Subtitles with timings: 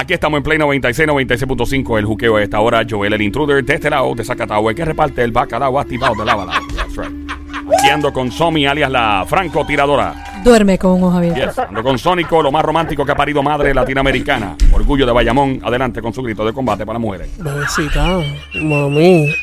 [0.00, 1.98] Aquí estamos en Play 96, 96.5.
[1.98, 2.86] El juqueo a esta hora.
[2.88, 6.24] Joel, el intruder, de este lado, de Zacatau, el que reparte el bacalao activado de
[6.24, 6.52] la bala.
[6.76, 7.28] That's right.
[7.76, 10.14] Aquí ando con Somi, alias la francotiradora.
[10.44, 11.46] Duerme con un ojo abierto.
[11.46, 11.58] Yes.
[11.58, 14.56] Ando con Sónico, lo más romántico que ha parido madre latinoamericana.
[14.70, 15.60] Orgullo de Bayamón.
[15.64, 17.36] Adelante con su grito de combate para mujeres.
[17.36, 18.20] Bebecita,
[18.54, 19.34] mami.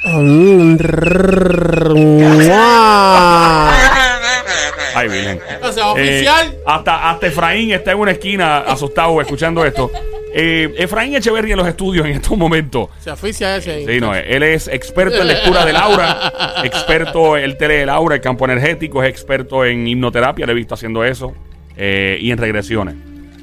[4.95, 5.37] Ay, bien.
[5.61, 6.55] O sea, oficial.
[6.65, 9.91] hasta, hasta Efraín está en una esquina asustado escuchando esto.
[10.37, 12.89] Eh, Efraín Echeverría en los estudios en estos momentos.
[12.99, 13.85] Se oficia ese ahí.
[13.87, 18.15] Sí, no, él es experto en lectura del aura, experto, él te lee el aura,
[18.15, 21.33] el campo energético, es experto en hipnoterapia, le he visto haciendo eso,
[21.77, 22.95] eh, y en regresiones.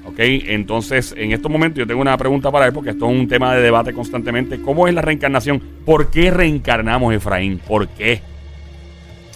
[0.05, 0.19] ¿Ok?
[0.19, 3.55] Entonces, en estos momentos yo tengo una pregunta para él, porque esto es un tema
[3.55, 4.61] de debate constantemente.
[4.61, 5.61] ¿Cómo es la reencarnación?
[5.87, 7.59] ¿Por qué reencarnamos, Efraín?
[7.59, 8.21] ¿Por qué?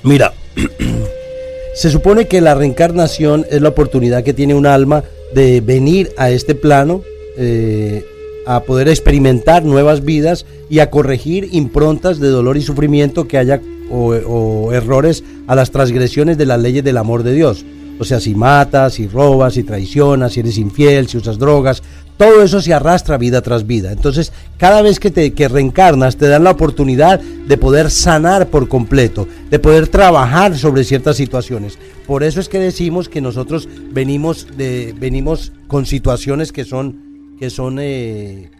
[0.03, 0.35] Mira,
[1.75, 6.29] se supone que la reencarnación es la oportunidad que tiene un alma de venir a
[6.29, 7.03] este plano
[7.37, 8.05] eh,
[8.47, 13.61] a poder experimentar nuevas vidas y a corregir improntas de dolor y sufrimiento que haya
[13.91, 17.65] o, o errores a las transgresiones de las leyes del amor de Dios.
[17.99, 21.83] O sea, si matas, si robas, si traicionas, si eres infiel, si usas drogas,
[22.17, 23.93] todo eso se arrastra vida tras vida.
[23.93, 28.69] Entonces, cada vez que te que reencarnas, te dan la oportunidad de poder sanar por
[28.69, 31.79] completo, de poder trabajar sobre ciertas situaciones.
[32.07, 37.06] Por eso es que decimos que nosotros venimos de venimos con situaciones que son
[37.39, 38.51] que son eh, eh,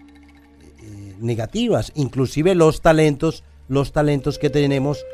[1.21, 5.05] negativas, inclusive los talentos, los talentos que tenemos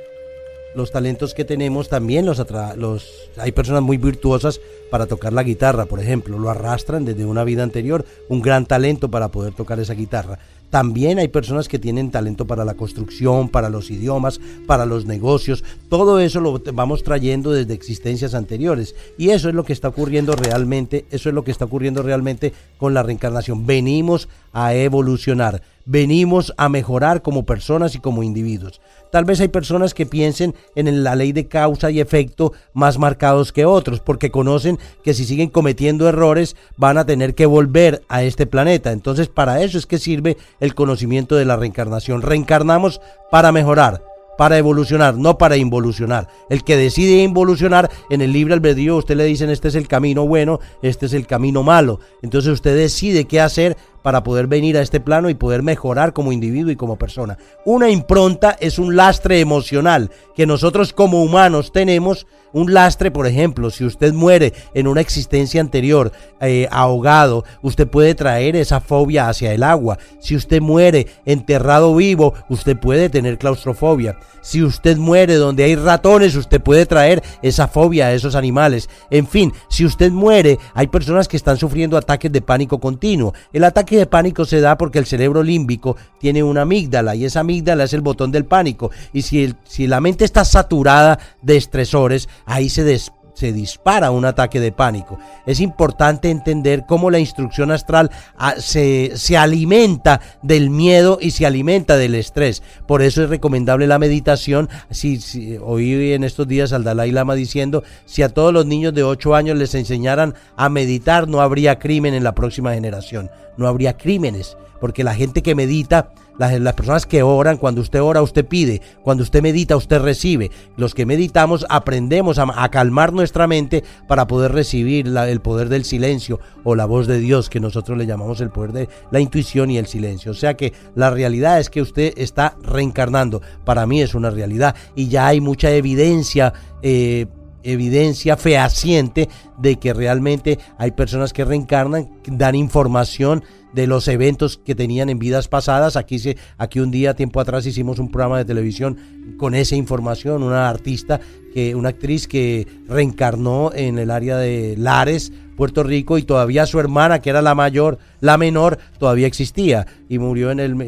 [0.74, 5.42] los talentos que tenemos también los, atra los hay personas muy virtuosas para tocar la
[5.42, 9.80] guitarra, por ejemplo, lo arrastran desde una vida anterior, un gran talento para poder tocar
[9.80, 10.38] esa guitarra.
[10.72, 15.62] También hay personas que tienen talento para la construcción, para los idiomas, para los negocios.
[15.90, 18.94] Todo eso lo vamos trayendo desde existencias anteriores.
[19.18, 22.54] Y eso es lo que está ocurriendo realmente, eso es lo que está ocurriendo realmente
[22.78, 23.66] con la reencarnación.
[23.66, 28.80] Venimos a evolucionar, venimos a mejorar como personas y como individuos.
[29.10, 33.52] Tal vez hay personas que piensen en la ley de causa y efecto más marcados
[33.52, 38.22] que otros, porque conocen que si siguen cometiendo errores van a tener que volver a
[38.22, 38.92] este planeta.
[38.92, 42.22] Entonces para eso es que sirve el conocimiento de la reencarnación.
[42.22, 43.00] Reencarnamos
[43.30, 44.02] para mejorar,
[44.38, 46.28] para evolucionar, no para involucionar.
[46.48, 50.26] El que decide involucionar en el libre albedrío, usted le dicen este es el camino
[50.26, 52.00] bueno, este es el camino malo.
[52.22, 56.32] Entonces usted decide qué hacer para poder venir a este plano y poder mejorar como
[56.32, 57.38] individuo y como persona.
[57.64, 62.26] Una impronta es un lastre emocional que nosotros como humanos tenemos.
[62.54, 68.14] Un lastre, por ejemplo, si usted muere en una existencia anterior eh, ahogado, usted puede
[68.14, 69.98] traer esa fobia hacia el agua.
[70.20, 74.18] Si usted muere enterrado vivo, usted puede tener claustrofobia.
[74.42, 78.90] Si usted muere donde hay ratones, usted puede traer esa fobia a esos animales.
[79.10, 83.32] En fin, si usted muere, hay personas que están sufriendo ataques de pánico continuo.
[83.52, 87.40] El ataque de pánico se da porque el cerebro límbico tiene una amígdala y esa
[87.40, 88.90] amígdala es el botón del pánico.
[89.12, 94.24] Y si, si la mente está saturada de estresores, ahí se des, se dispara un
[94.24, 95.18] ataque de pánico.
[95.46, 101.46] Es importante entender cómo la instrucción astral ah, se, se, alimenta del miedo y se
[101.46, 102.62] alimenta del estrés.
[102.86, 104.68] Por eso es recomendable la meditación.
[104.90, 109.02] Si, oí en estos días al Dalai Lama diciendo, si a todos los niños de
[109.02, 113.30] 8 años les enseñaran a meditar, no habría crimen en la próxima generación.
[113.56, 114.56] No habría crímenes.
[114.80, 116.10] Porque la gente que medita
[116.50, 120.50] las, personas que oran, cuando usted ora, usted pide, cuando usted medita, usted recibe.
[120.76, 126.40] Los que meditamos aprendemos a, calmar nuestra mente para poder recibir el poder del silencio
[126.64, 129.78] o la voz de Dios, que nosotros le llamamos el poder de la intuición y
[129.78, 130.32] el silencio.
[130.32, 133.42] O sea que la realidad es que usted está reencarnando.
[133.64, 136.52] Para mí es una realidad y ya hay mucha evidencia.
[136.82, 137.26] Eh,
[137.62, 139.28] evidencia fehaciente
[139.58, 143.42] de que realmente hay personas que reencarnan, dan información
[143.72, 145.96] de los eventos que tenían en vidas pasadas.
[145.96, 148.98] Aquí, se, aquí un día, tiempo atrás, hicimos un programa de televisión
[149.38, 151.20] con esa información, una artista,
[151.54, 156.78] que, una actriz que reencarnó en el área de Lares, Puerto Rico, y todavía su
[156.80, 159.86] hermana, que era la mayor, la menor, todavía existía.
[160.08, 160.80] Y murió en el,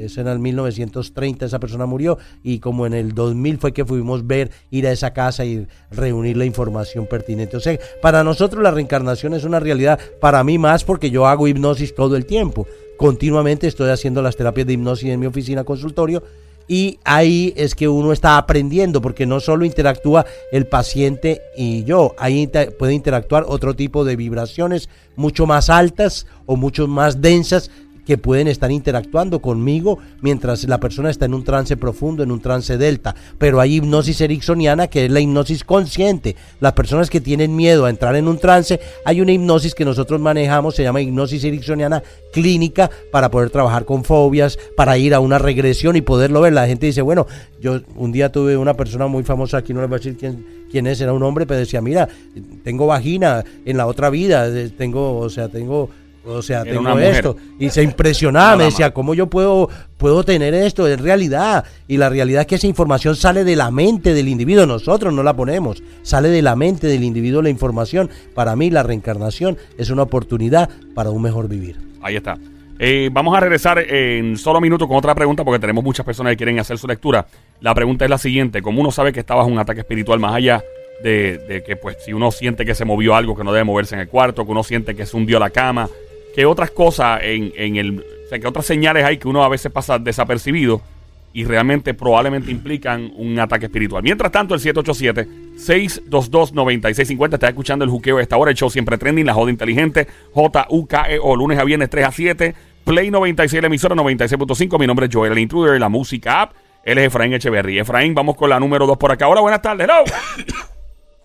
[0.00, 4.26] es en el 1930, esa persona murió, y como en el 2000 fue que fuimos
[4.26, 7.56] ver, ir a esa casa y reunir la información pertinente.
[7.56, 11.48] O sea, para nosotros la reencarnación es una realidad, para mí más porque yo hago
[11.48, 12.66] hipnosis todo el tiempo.
[12.96, 16.22] Continuamente estoy haciendo las terapias de hipnosis en mi oficina consultorio
[16.68, 22.14] y ahí es que uno está aprendiendo porque no solo interactúa el paciente y yo,
[22.18, 27.70] ahí puede interactuar otro tipo de vibraciones mucho más altas o mucho más densas
[28.06, 32.40] que pueden estar interactuando conmigo mientras la persona está en un trance profundo, en un
[32.40, 33.14] trance delta.
[33.38, 36.36] Pero hay hipnosis ericksoniana que es la hipnosis consciente.
[36.60, 40.20] Las personas que tienen miedo a entrar en un trance, hay una hipnosis que nosotros
[40.20, 42.02] manejamos, se llama hipnosis ericksoniana
[42.32, 46.52] clínica para poder trabajar con fobias, para ir a una regresión y poderlo ver.
[46.52, 47.26] La gente dice, bueno,
[47.60, 50.44] yo un día tuve una persona muy famosa, aquí no les voy a decir quién,
[50.70, 52.08] quién es, era un hombre, pero decía, mira,
[52.64, 55.90] tengo vagina en la otra vida, tengo, o sea, tengo
[56.24, 57.36] o sea, Era tengo esto.
[57.58, 58.92] Y se impresionaba, me decía.
[58.92, 60.86] ¿cómo yo puedo, puedo tener esto?
[60.86, 61.64] Es realidad.
[61.88, 64.66] Y la realidad es que esa información sale de la mente del individuo.
[64.66, 65.82] Nosotros no la ponemos.
[66.02, 68.10] Sale de la mente del individuo la información.
[68.34, 71.78] Para mí, la reencarnación es una oportunidad para un mejor vivir.
[72.02, 72.38] Ahí está.
[72.78, 76.38] Eh, vamos a regresar en solo minutos con otra pregunta porque tenemos muchas personas que
[76.38, 77.26] quieren hacer su lectura.
[77.60, 80.34] La pregunta es la siguiente: ¿Cómo uno sabe que está bajo un ataque espiritual más
[80.34, 80.62] allá
[81.02, 83.94] de, de que, pues, si uno siente que se movió algo que no debe moverse
[83.94, 85.88] en el cuarto, que uno siente que se hundió la cama,
[86.34, 88.00] qué otras cosas en, en el.
[88.00, 90.80] O sea, qué otras señales hay que uno a veces pasa desapercibido
[91.34, 94.02] y realmente probablemente implican un ataque espiritual.
[94.02, 99.26] Mientras tanto, el 787-622-9650 está escuchando el juqueo de esta hora, el show siempre trending,
[99.26, 103.94] la joda inteligente, J-U-K-E-O, E lunes a viernes 3 a 7, Play 96, la emisora
[103.94, 106.52] 96.5, mi nombre es Joel, el intruder, la música app,
[106.84, 107.78] él es Efraín Echeverry.
[107.78, 109.28] Efraín, vamos con la número 2 por acá.
[109.28, 110.04] Hola, buenas tardes, hello.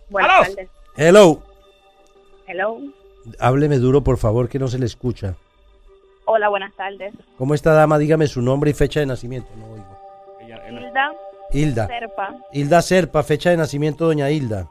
[0.09, 0.69] Buenas tardes.
[0.95, 1.44] Hello.
[2.48, 2.80] Hello.
[3.40, 5.36] Hábleme duro, por favor, que no se le escucha.
[6.26, 7.14] Hola, buenas tardes.
[7.38, 7.98] ¿Cómo está, dama?
[7.98, 9.50] Dígame su nombre y fecha de nacimiento.
[9.58, 9.98] No oigo.
[10.70, 11.14] Hilda
[11.52, 11.88] Hilda.
[11.88, 14.68] Serpa, Hilda Serpa, fecha de nacimiento, doña Hilda.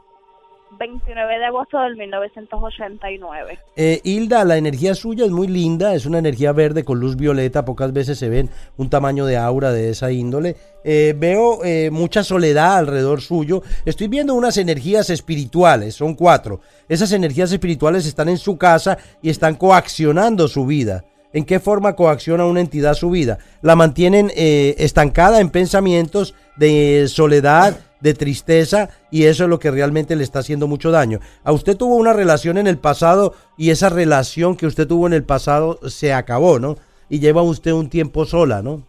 [0.77, 3.59] 29 de agosto del 1989.
[3.75, 7.65] Eh, Hilda, la energía suya es muy linda, es una energía verde con luz violeta,
[7.65, 10.55] pocas veces se ven un tamaño de aura de esa índole.
[10.83, 16.61] Eh, veo eh, mucha soledad alrededor suyo, estoy viendo unas energías espirituales, son cuatro.
[16.87, 21.05] Esas energías espirituales están en su casa y están coaccionando su vida.
[21.33, 23.37] ¿En qué forma coacciona una entidad su vida?
[23.61, 30.15] La mantienen estancada en pensamientos de soledad, de tristeza y eso es lo que realmente
[30.15, 31.19] le está haciendo mucho daño.
[31.43, 35.13] A usted tuvo una relación en el pasado y esa relación que usted tuvo en
[35.13, 36.77] el pasado se acabó, ¿no?
[37.09, 38.83] Y lleva usted un tiempo sola, ¿no?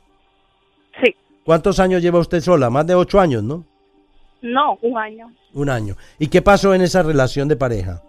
[1.02, 1.14] Sí.
[1.44, 2.70] ¿Cuántos años lleva usted sola?
[2.70, 3.64] Más de ocho años, ¿no?
[4.42, 5.32] No, un año.
[5.54, 5.96] Un año.
[6.18, 8.02] ¿Y qué pasó en esa relación de pareja?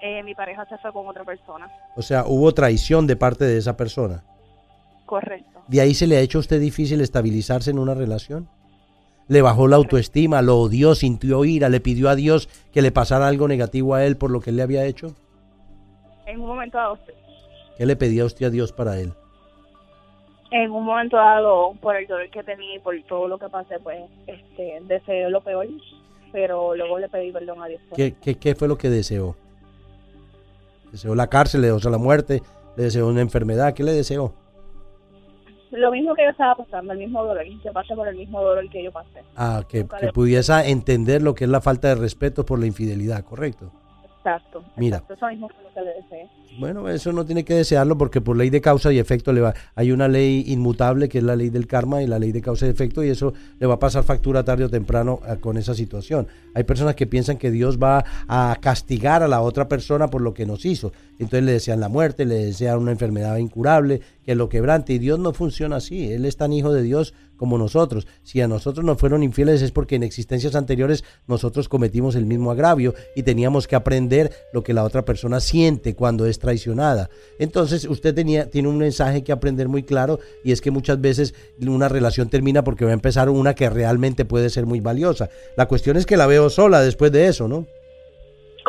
[0.00, 1.70] Eh, mi pareja se fue con otra persona.
[1.96, 4.24] O sea, hubo traición de parte de esa persona.
[5.06, 5.62] Correcto.
[5.68, 8.48] ¿De ahí se le ha hecho a usted difícil estabilizarse en una relación?
[9.32, 13.28] ¿Le bajó la autoestima, lo odió, sintió ira, le pidió a Dios que le pasara
[13.28, 15.14] algo negativo a él por lo que él le había hecho?
[16.26, 16.98] En un momento dado.
[17.78, 19.14] ¿Qué le pedía usted a Dios para él?
[20.50, 23.78] en un momento dado, por el dolor que tenía y por todo lo que pasé,
[23.78, 25.66] pues, este, deseé lo peor,
[26.30, 27.80] pero luego le pedí perdón a Dios.
[27.96, 29.34] ¿Qué, qué, qué fue lo que deseó?
[30.90, 32.42] ¿Deseó la cárcel, le deseó la muerte,
[32.76, 33.72] le deseó una enfermedad?
[33.72, 34.34] ¿Qué le deseó?
[35.72, 38.68] Lo mismo que yo estaba pasando, el mismo dolor, que pasé por el mismo dolor
[38.70, 39.22] que yo pasé.
[39.36, 42.66] Ah, que, que le- pudiese entender lo que es la falta de respeto por la
[42.66, 43.72] infidelidad, ¿correcto?
[44.18, 44.62] Exacto.
[44.76, 44.98] Mira.
[44.98, 46.28] exacto, Eso mismo que le deseé.
[46.58, 49.54] Bueno, eso no tiene que desearlo porque por ley de causa y efecto le va,
[49.74, 52.66] hay una ley inmutable que es la ley del karma y la ley de causa
[52.66, 55.74] y efecto y eso le va a pasar factura tarde o temprano eh, con esa
[55.74, 56.28] situación.
[56.54, 60.34] Hay personas que piensan que Dios va a castigar a la otra persona por lo
[60.34, 60.92] que nos hizo.
[61.12, 65.18] Entonces le desean la muerte, le desean una enfermedad incurable, que lo quebrante y Dios
[65.18, 66.12] no funciona así.
[66.12, 68.06] Él es tan hijo de Dios como nosotros.
[68.22, 72.50] Si a nosotros nos fueron infieles es porque en existencias anteriores nosotros cometimos el mismo
[72.50, 77.10] agravio y teníamos que aprender lo que la otra persona siente cuando es traicionada.
[77.38, 81.34] Entonces usted tenía, tiene un mensaje que aprender muy claro y es que muchas veces
[81.60, 85.28] una relación termina porque va a empezar una que realmente puede ser muy valiosa.
[85.56, 87.66] La cuestión es que la veo sola después de eso, ¿no?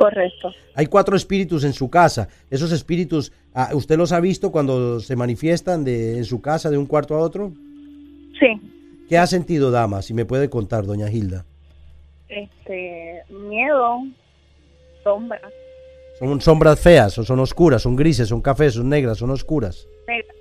[0.03, 0.51] Correcto.
[0.75, 2.27] Hay cuatro espíritus en su casa.
[2.49, 6.77] Esos espíritus, ah, ¿usted los ha visto cuando se manifiestan de, en su casa de
[6.77, 7.53] un cuarto a otro?
[8.37, 8.59] Sí.
[9.07, 10.01] ¿Qué ha sentido, dama?
[10.01, 11.45] Si me puede contar, doña Hilda.
[12.27, 13.99] Este, miedo,
[15.05, 15.39] sombra,
[16.19, 17.81] ¿Son sombras feas o son oscuras?
[17.81, 18.27] ¿Son grises?
[18.27, 18.73] ¿Son cafés?
[18.73, 19.19] ¿Son negras?
[19.19, 19.87] ¿Son oscuras?
[20.05, 20.32] negra,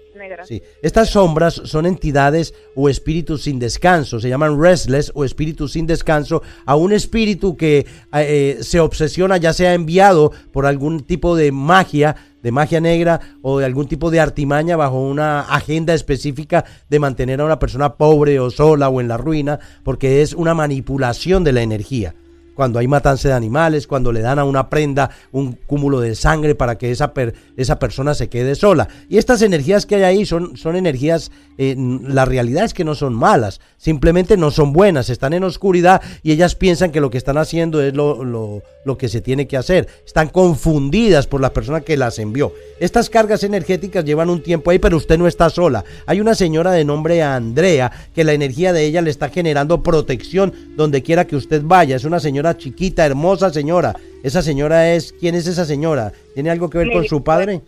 [0.45, 0.63] Sí.
[0.83, 4.21] Estas sombras son entidades o espíritus sin descanso.
[4.21, 9.53] Se llaman restless o espíritus sin descanso a un espíritu que eh, se obsesiona, ya
[9.53, 14.21] sea enviado por algún tipo de magia, de magia negra o de algún tipo de
[14.21, 19.09] artimaña bajo una agenda específica de mantener a una persona pobre o sola o en
[19.09, 22.15] la ruina, porque es una manipulación de la energía.
[22.55, 26.55] Cuando hay matanza de animales, cuando le dan a una prenda un cúmulo de sangre
[26.55, 28.89] para que esa, per- esa persona se quede sola.
[29.09, 32.95] Y estas energías que hay ahí son, son energías, eh, la realidad es que no
[32.95, 37.19] son malas, simplemente no son buenas, están en oscuridad y ellas piensan que lo que
[37.19, 39.87] están haciendo es lo, lo- lo que se tiene que hacer.
[40.05, 42.53] Están confundidas por la persona que las envió.
[42.81, 45.85] Estas cargas energéticas llevan un tiempo ahí, pero usted no está sola.
[46.07, 50.53] Hay una señora de nombre Andrea que la energía de ella le está generando protección
[50.77, 51.95] donde quiera que usted vaya.
[51.95, 53.95] Es una señora chiquita, hermosa señora.
[54.23, 56.13] Esa señora es, ¿quién es esa señora?
[56.35, 57.61] ¿Tiene algo que ver Mi con su padre?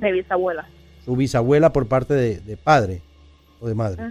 [0.00, 0.66] De bisabuela.
[1.04, 3.02] Su bisabuela por parte de, de padre
[3.60, 4.02] o de madre.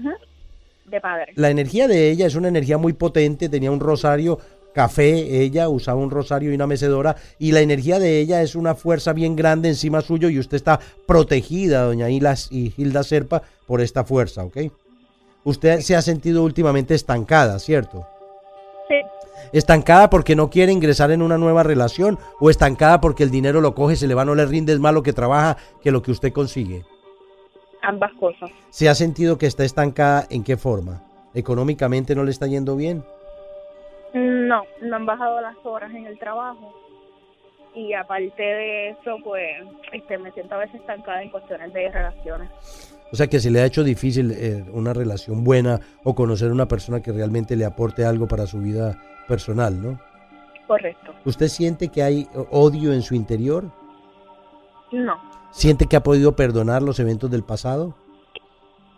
[0.86, 1.34] De padre.
[1.36, 4.40] La energía de ella es una energía muy potente, tenía un rosario
[4.74, 8.76] café, ella usaba un rosario y una mecedora, y la energía de ella es una
[8.76, 13.82] fuerza bien grande encima suyo y usted está protegida, doña Hilas y Hilda Serpa, por
[13.82, 14.58] esta fuerza, ¿ok?
[15.44, 18.08] Usted se ha sentido últimamente estancada, ¿cierto?
[19.54, 23.76] Estancada porque no quiere ingresar en una nueva relación o estancada porque el dinero lo
[23.76, 26.12] coge, se le va, no le rinde, es más lo que trabaja que lo que
[26.12, 26.84] usted consigue.
[27.82, 28.52] Ambas cosas.
[28.70, 31.02] ¿Se ha sentido que está estancada en qué forma?
[31.34, 33.04] ¿Económicamente no le está yendo bien?
[34.14, 36.74] No, no han bajado las horas en el trabajo.
[37.74, 42.50] Y aparte de eso, pues este, me siento a veces estancada en cuestiones de relaciones.
[43.12, 46.68] O sea que se le ha hecho difícil eh, una relación buena o conocer una
[46.68, 50.00] persona que realmente le aporte algo para su vida personal, ¿no?
[50.68, 51.14] Correcto.
[51.26, 53.70] ¿Usted siente que hay odio en su interior?
[54.94, 55.18] No,
[55.52, 57.94] ¿Siente que ha podido perdonar los eventos del pasado?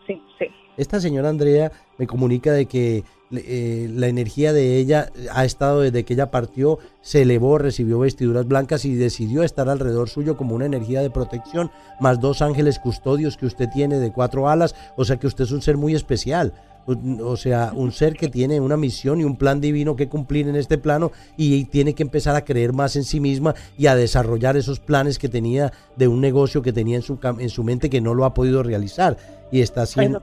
[0.05, 0.45] sí, sí.
[0.77, 6.03] Esta señora Andrea me comunica de que eh, la energía de ella ha estado desde
[6.03, 10.65] que ella partió, se elevó, recibió vestiduras blancas y decidió estar alrededor suyo como una
[10.65, 15.17] energía de protección, más dos ángeles custodios que usted tiene de cuatro alas, o sea
[15.17, 16.53] que usted es un ser muy especial.
[16.85, 20.57] O sea, un ser que tiene una misión y un plan divino que cumplir en
[20.57, 24.57] este plano y tiene que empezar a creer más en sí misma y a desarrollar
[24.57, 28.01] esos planes que tenía de un negocio que tenía en su, en su mente que
[28.01, 29.15] no lo ha podido realizar.
[29.49, 30.21] Y está haciendo...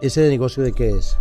[0.00, 1.18] ¿Ese negocio de qué es?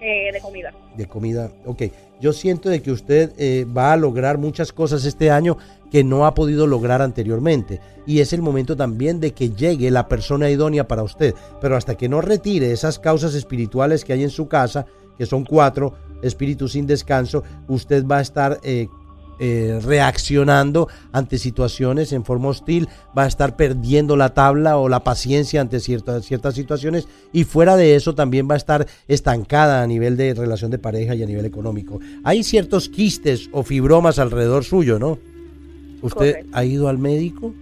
[0.00, 0.72] Eh, de comida.
[0.96, 1.52] De comida.
[1.66, 1.82] Ok.
[2.20, 5.58] Yo siento de que usted eh, va a lograr muchas cosas este año
[5.90, 7.80] que no ha podido lograr anteriormente.
[8.06, 11.34] Y es el momento también de que llegue la persona idónea para usted.
[11.60, 14.86] Pero hasta que no retire esas causas espirituales que hay en su casa,
[15.18, 18.88] que son cuatro, espíritus sin descanso, usted va a estar eh,
[19.42, 25.02] eh, reaccionando ante situaciones en forma hostil, va a estar perdiendo la tabla o la
[25.02, 29.86] paciencia ante ciertas, ciertas situaciones y fuera de eso también va a estar estancada a
[29.86, 32.00] nivel de relación de pareja y a nivel económico.
[32.22, 35.18] Hay ciertos quistes o fibromas alrededor suyo, ¿no?
[36.02, 36.50] ¿Usted Correcto.
[36.52, 37.54] ha ido al médico?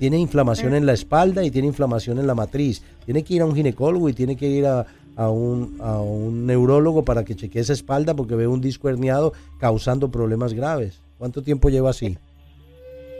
[0.00, 2.82] Tiene inflamación en la espalda y tiene inflamación en la matriz.
[3.04, 4.84] Tiene que ir a un ginecólogo y tiene que ir a,
[5.14, 9.32] a un, a un neurólogo para que chequee esa espalda porque ve un disco herniado
[9.58, 11.02] causando problemas graves.
[11.20, 12.16] ¿Cuánto tiempo lleva así?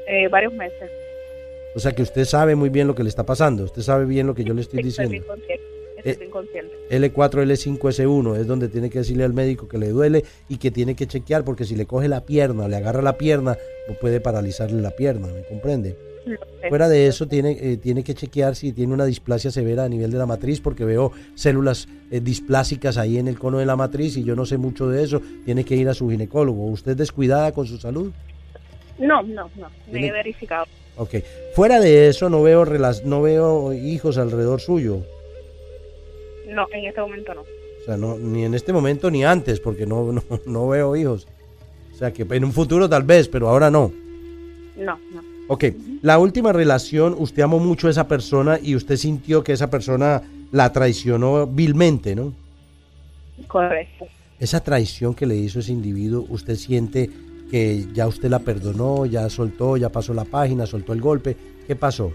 [0.09, 0.91] Eh, varios meses.
[1.77, 3.65] O sea que usted sabe muy bien lo que le está pasando.
[3.65, 5.11] Usted sabe bien lo que yo le estoy diciendo.
[5.11, 5.63] bien consciente.
[5.99, 6.75] Estoy Eh, bien consciente.
[6.89, 10.71] L4, L5, S1 es donde tiene que decirle al médico que le duele y que
[10.71, 13.59] tiene que chequear porque si le coge la pierna, le agarra la pierna,
[14.01, 15.95] puede paralizarle la pierna, ¿me comprende?
[16.69, 20.11] Fuera de eso tiene, eh, tiene que chequear si tiene una displasia severa a nivel
[20.11, 24.17] de la matriz porque veo células eh, displásicas ahí en el cono de la matriz
[24.17, 25.21] y yo no sé mucho de eso.
[25.45, 26.67] Tiene que ir a su ginecólogo.
[26.67, 28.13] ¿Usted es descuidada con su salud?
[28.99, 29.69] No, no, no.
[29.91, 30.67] Me he verificado.
[30.97, 31.17] Ok.
[31.55, 32.67] Fuera de eso no veo,
[33.05, 35.03] no veo hijos alrededor suyo.
[36.49, 37.41] No, en este momento no.
[37.41, 41.27] O sea, no, ni en este momento ni antes, porque no, no, no veo hijos.
[41.95, 43.93] O sea, que en un futuro tal vez, pero ahora no.
[44.77, 45.30] No, no.
[45.53, 45.65] Ok,
[46.03, 50.23] la última relación, usted amó mucho a esa persona y usted sintió que esa persona
[50.53, 52.33] la traicionó vilmente, ¿no?
[53.49, 54.07] Correcto.
[54.39, 57.11] Esa traición que le hizo ese individuo, usted siente
[57.51, 61.37] que ya usted la perdonó, ya soltó, ya pasó la página, soltó el golpe.
[61.67, 62.13] ¿Qué pasó?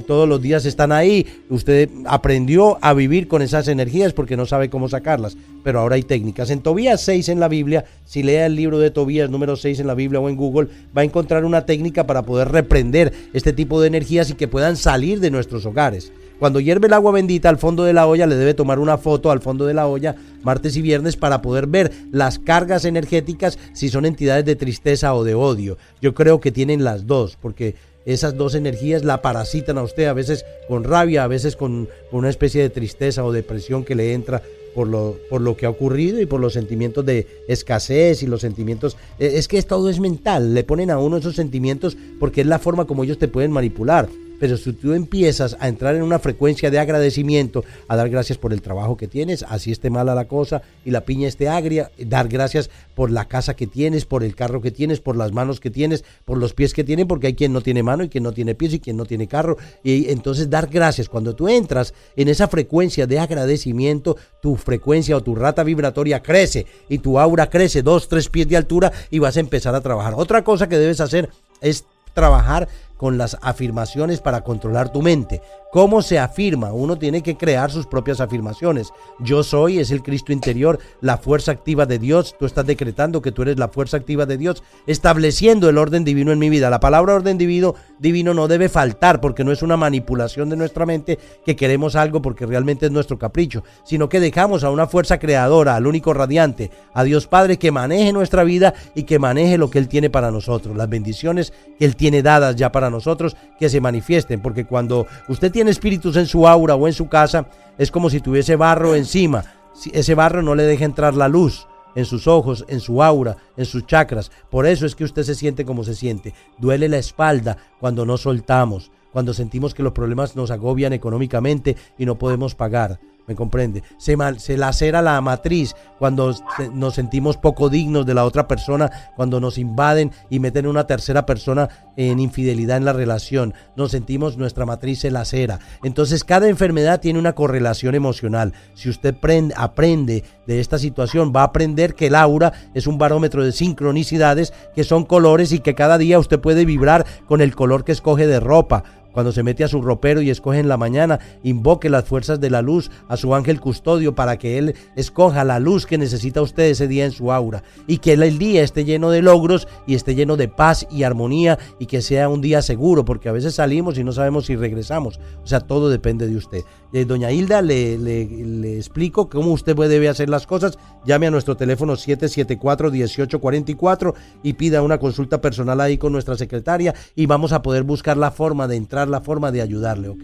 [0.08, 4.72] todos los días están ahí, usted aprendió a vivir con esas energías porque no sabe
[4.72, 6.50] cómo sacarlas, pero ahora hay técnicas.
[6.50, 9.88] En Tobías 6 en la Biblia, si lea el libro de Tobías número 6 en
[9.88, 13.82] la Biblia o en Google, va a encontrar una técnica para poder reprender este tipo
[13.82, 16.12] de energías y que puedan salir de nuestros hogares.
[16.40, 19.32] Cuando hierve el agua bendita al fondo de la olla, le debe tomar una foto
[19.32, 23.90] al fondo de la olla martes y viernes para poder ver las cargas energéticas si
[23.90, 25.78] son entidades de tristeza o de odio.
[26.02, 27.76] Yo creo que tienen las dos, porque
[28.06, 32.30] esas dos energías la parasitan a usted, a veces con rabia, a veces con una
[32.30, 34.42] especie de tristeza o depresión que le entra
[34.74, 38.42] por lo, por lo que ha ocurrido y por los sentimientos de escasez y los
[38.42, 38.98] sentimientos...
[39.20, 42.60] e, Es que todo es mental, le ponen a uno esos sentimientos porque es la
[42.60, 44.10] forma como ellos te pueden manipular.
[44.44, 48.52] Pero si tú empiezas a entrar en una frecuencia de agradecimiento, a dar gracias por
[48.52, 52.28] el trabajo que tienes, así esté mala la cosa y la piña esté agria, dar
[52.28, 55.70] gracias por la casa que tienes, por el carro que tienes, por las manos que
[55.70, 58.34] tienes, por los pies que tienen, porque hay quien no tiene mano y quien no
[58.34, 59.56] tiene pies y quien no tiene carro.
[59.82, 61.08] Y entonces dar gracias.
[61.08, 66.66] Cuando tú entras en esa frecuencia de agradecimiento, tu frecuencia o tu rata vibratoria crece
[66.90, 70.16] y tu aura crece dos, tres pies de altura y vas a empezar a trabajar.
[70.18, 71.30] Otra cosa que debes hacer
[71.62, 72.68] es trabajar
[73.04, 75.42] con las afirmaciones para controlar tu mente.
[75.74, 76.72] ¿Cómo se afirma?
[76.72, 78.94] Uno tiene que crear sus propias afirmaciones.
[79.18, 82.36] Yo soy, es el Cristo interior, la fuerza activa de Dios.
[82.38, 86.32] Tú estás decretando que tú eres la fuerza activa de Dios, estableciendo el orden divino
[86.32, 86.70] en mi vida.
[86.70, 90.86] La palabra orden divino, divino no debe faltar porque no es una manipulación de nuestra
[90.86, 95.18] mente que queremos algo porque realmente es nuestro capricho, sino que dejamos a una fuerza
[95.18, 99.72] creadora, al único radiante, a Dios Padre que maneje nuestra vida y que maneje lo
[99.72, 103.70] que Él tiene para nosotros, las bendiciones que Él tiene dadas ya para nosotros, que
[103.70, 107.92] se manifiesten, porque cuando usted tiene espíritus en su aura o en su casa, es
[107.92, 109.44] como si tuviese barro encima.
[109.92, 113.66] Ese barro no le deja entrar la luz en sus ojos, en su aura, en
[113.66, 114.32] sus chakras.
[114.50, 116.34] Por eso es que usted se siente como se siente.
[116.58, 122.06] Duele la espalda cuando no soltamos, cuando sentimos que los problemas nos agobian económicamente y
[122.06, 123.00] no podemos pagar.
[123.28, 123.84] ¿Me comprende?
[123.98, 126.36] Se, mal, se lacera la matriz cuando
[126.74, 131.26] nos sentimos poco dignos de la otra persona, cuando nos invaden y meten una tercera
[131.26, 133.54] persona en infidelidad en la relación.
[133.78, 135.60] Nos sentimos, nuestra matriz se lacera.
[135.84, 138.54] Entonces, cada enfermedad tiene una correlación emocional.
[138.74, 142.98] Si usted prende, aprende de esta situación, va a aprender que el aura es un
[142.98, 147.56] barómetro de sincronicidades, que son colores y que cada día usted puede vibrar con el
[147.56, 148.84] color que escoge de ropa
[149.14, 152.50] cuando se mete a su ropero y escoge en la mañana, invoque las fuerzas de
[152.50, 156.64] la luz a su ángel custodio para que él escoja la luz que necesita usted
[156.64, 160.16] ese día en su aura y que el día esté lleno de logros y esté
[160.16, 163.98] lleno de paz y armonía y que sea un día seguro, porque a veces salimos
[163.98, 165.20] y no sabemos si regresamos.
[165.44, 166.62] O sea, todo depende de usted.
[166.94, 170.78] Eh, doña Hilda, le, le, le explico cómo usted debe hacer las cosas.
[171.06, 177.26] Llame a nuestro teléfono 774-1844 y pida una consulta personal ahí con nuestra secretaria y
[177.26, 180.24] vamos a poder buscar la forma de entrar la forma de ayudarle, ¿ok?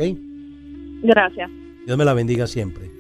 [1.02, 1.50] Gracias.
[1.88, 2.92] Dios me la bendiga siempre.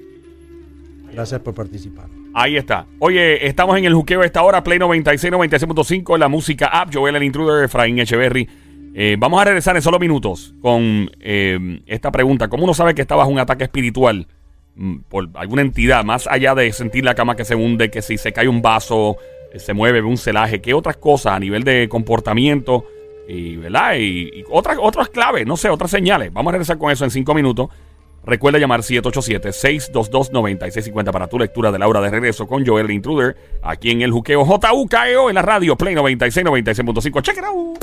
[1.11, 2.07] Gracias por participar.
[2.33, 2.87] Ahí está.
[2.99, 7.17] Oye, estamos en el juqueo a esta hora, Play 96, 96.5, la música app, Joel
[7.17, 8.49] el Intruder, Efraín Echeverry.
[8.93, 12.47] Eh, vamos a regresar en solo minutos con eh, esta pregunta.
[12.47, 14.27] ¿Cómo uno sabe que está bajo un ataque espiritual
[14.75, 18.17] mm, por alguna entidad, más allá de sentir la cama que se hunde, que si
[18.17, 19.17] se cae un vaso,
[19.53, 22.85] eh, se mueve, ve un celaje, qué otras cosas a nivel de comportamiento
[23.27, 23.95] y, ¿verdad?
[23.97, 26.33] Y otras, otras claves, no sé, otras señales.
[26.33, 27.69] Vamos a regresar con eso en cinco minutos.
[28.29, 33.35] Recuerda llamar 787-622-9650 para tu lectura de la hora de regreso con Joel el Intruder
[33.63, 37.23] aquí en el Juqueo JUKEO en la radio Play 96, 96.5.
[37.23, 37.79] Check it out.